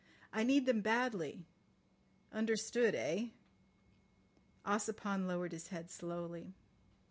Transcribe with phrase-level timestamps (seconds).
[0.33, 1.45] I need them badly.
[2.33, 3.27] Understood—eh?"
[4.65, 6.55] Ossipon lowered his head slowly.